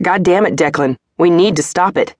[0.00, 0.96] God damn it, Declan.
[1.16, 2.14] We need to stop it.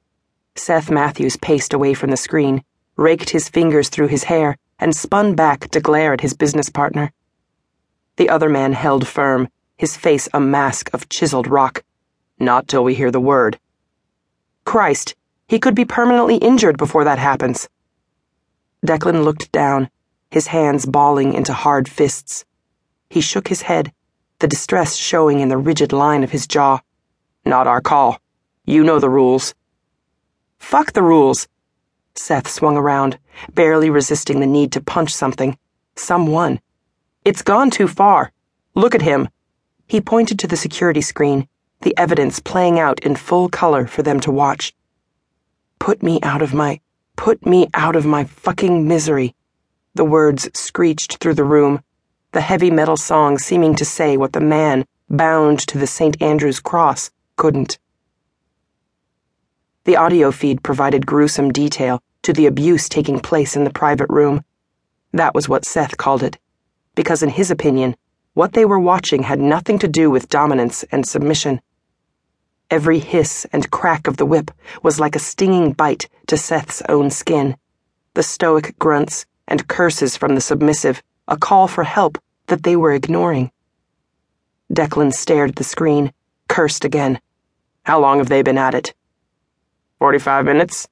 [0.56, 2.64] Seth Matthews paced away from the screen,
[2.96, 7.12] raked his fingers through his hair, and spun back to glare at his business partner.
[8.16, 11.84] The other man held firm, his face a mask of chiseled rock.
[12.40, 13.60] Not till we hear the word.
[14.64, 15.14] Christ,
[15.46, 17.68] he could be permanently injured before that happens.
[18.84, 19.88] Declan looked down,
[20.30, 22.44] his hands balling into hard fists.
[23.08, 23.92] He shook his head,
[24.40, 26.80] the distress showing in the rigid line of his jaw.
[27.48, 28.20] Not our call.
[28.66, 29.54] You know the rules.
[30.58, 31.48] Fuck the rules.
[32.14, 33.18] Seth swung around,
[33.54, 35.56] barely resisting the need to punch something.
[35.96, 36.60] Someone.
[37.24, 38.32] It's gone too far.
[38.74, 39.30] Look at him.
[39.86, 41.48] He pointed to the security screen,
[41.80, 44.74] the evidence playing out in full color for them to watch.
[45.78, 46.80] Put me out of my.
[47.16, 49.34] Put me out of my fucking misery.
[49.94, 51.82] The words screeched through the room,
[52.32, 56.20] the heavy metal song seeming to say what the man, bound to the St.
[56.20, 57.78] Andrew's cross, couldn't.
[59.84, 64.44] The audio feed provided gruesome detail to the abuse taking place in the private room.
[65.14, 66.38] That was what Seth called it
[66.98, 67.94] because in his opinion,
[68.34, 71.60] what they were watching had nothing to do with dominance and submission.
[72.72, 74.50] Every hiss and crack of the whip
[74.82, 77.56] was like a stinging bite to Seth's own skin.
[78.14, 82.92] The stoic grunts and curses from the submissive, a call for help that they were
[82.92, 83.52] ignoring.
[84.72, 86.12] Declan stared at the screen,
[86.48, 87.20] cursed again.
[87.88, 88.92] How long have they been at it?
[89.98, 90.88] Forty five minutes?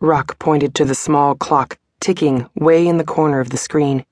[0.00, 4.04] Rock pointed to the small clock, ticking way in the corner of the screen.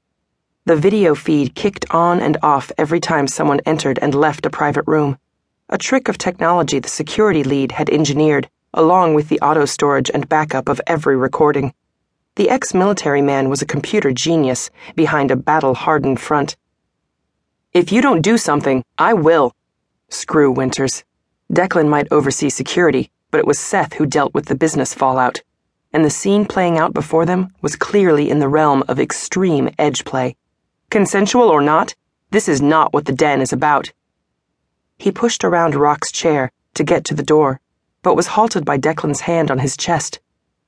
[0.65, 4.85] The video feed kicked on and off every time someone entered and left a private
[4.87, 5.19] room,
[5.69, 10.29] a trick of technology the security lead had engineered, along with the auto storage and
[10.29, 11.75] backup of every recording.
[12.37, 16.57] The ex military man was a computer genius behind a battle hardened front.
[17.73, 19.57] If you don't do something, I will.
[20.09, 21.03] Screw Winters.
[21.53, 25.41] Declan might oversee security, but it was Seth who dealt with the business fallout,
[25.93, 30.05] and the scene playing out before them was clearly in the realm of extreme edge
[30.05, 30.37] play.
[30.91, 31.95] Consensual or not,
[32.31, 33.91] this is not what the den is about.
[34.99, 37.61] He pushed around Rock's chair to get to the door,
[38.03, 40.21] but was halted by Declan's hand on his chest.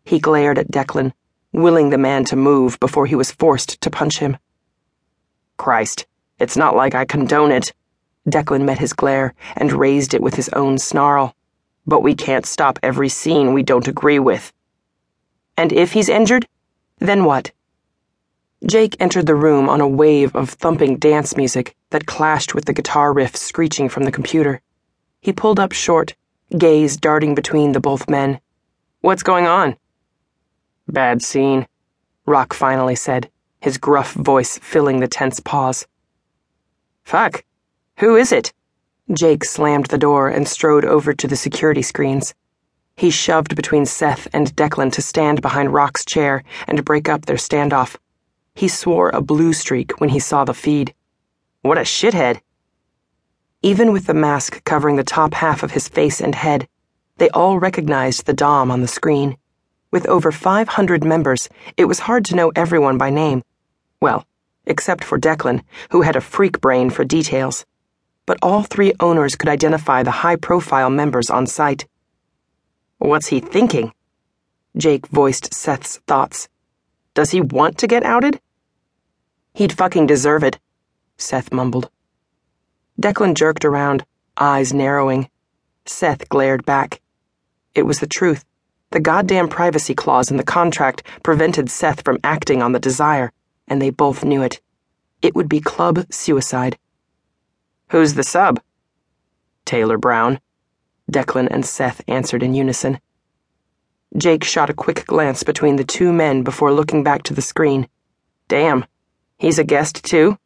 [0.05, 1.13] He glared at Declan,
[1.53, 4.39] willing the man to move before he was forced to punch him.
[5.57, 6.07] Christ,
[6.39, 7.75] it's not like I condone it.
[8.29, 11.35] Declan met his glare and raised it with his own snarl.
[11.87, 14.53] But we can't stop every scene we don't agree with.
[15.57, 16.47] And if he's injured,
[16.99, 17.53] then what?
[18.67, 22.75] Jake entered the room on a wave of thumping dance music that clashed with the
[22.75, 24.61] guitar riff screeching from the computer.
[25.21, 26.15] He pulled up short,
[26.57, 28.41] gaze darting between the both men.
[29.01, 29.77] What's going on?
[30.89, 31.67] Bad scene,
[32.27, 35.87] Rock finally said, his gruff voice filling the tense pause.
[37.05, 37.45] Fuck.
[38.01, 38.55] Who is it?
[39.13, 42.33] Jake slammed the door and strode over to the security screens.
[42.97, 47.37] He shoved between Seth and Declan to stand behind Rock's chair and break up their
[47.37, 47.99] standoff.
[48.55, 50.95] He swore a blue streak when he saw the feed.
[51.61, 52.41] What a shithead.
[53.61, 56.67] Even with the mask covering the top half of his face and head,
[57.19, 59.37] they all recognized the Dom on the screen.
[59.91, 63.43] With over 500 members, it was hard to know everyone by name.
[64.01, 64.27] Well,
[64.65, 65.61] except for Declan,
[65.91, 67.67] who had a freak brain for details.
[68.31, 71.89] But all three owners could identify the high profile members on site.
[72.99, 73.93] What's he thinking?
[74.77, 76.49] Jake voiced Seth's thoughts.
[77.13, 78.41] Does he want to get outed?
[79.53, 80.61] He'd fucking deserve it,
[81.17, 81.91] Seth mumbled.
[83.01, 85.29] Declan jerked around, eyes narrowing.
[85.85, 87.01] Seth glared back.
[87.75, 88.45] It was the truth.
[88.93, 93.33] The goddamn privacy clause in the contract prevented Seth from acting on the desire,
[93.67, 94.61] and they both knew it.
[95.21, 96.79] It would be club suicide.
[97.91, 98.61] Who's the sub?
[99.65, 100.39] Taylor Brown.
[101.11, 103.01] Declan and Seth answered in unison.
[104.17, 107.89] Jake shot a quick glance between the two men before looking back to the screen.
[108.47, 108.85] Damn.
[109.39, 110.39] He's a guest, too?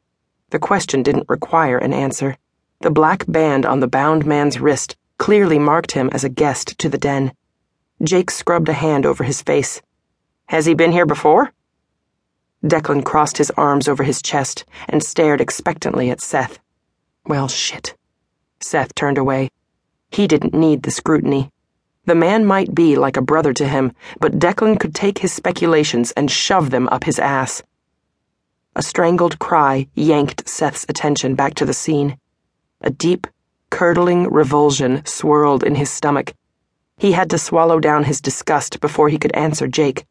[0.50, 2.38] The question didn't require an answer.
[2.81, 6.88] The black band on the bound man's wrist clearly marked him as a guest to
[6.88, 7.32] the den.
[8.02, 9.82] Jake scrubbed a hand over his face.
[10.46, 11.52] Has he been here before?
[12.64, 16.58] Declan crossed his arms over his chest and stared expectantly at Seth.
[17.26, 17.97] Well, shit.
[18.61, 19.50] Seth turned away.
[20.11, 21.50] He didn't need the scrutiny.
[22.05, 26.12] The man might be like a brother to him, but Declan could take his speculations
[26.12, 27.62] and shove them up his ass.
[28.76, 32.19] A strangled cry yanked Seth's attention back to the scene.
[32.82, 33.27] A deep,
[33.70, 36.35] curdling revulsion swirled in his stomach.
[36.99, 40.05] He had to swallow down his disgust before he could answer Jake.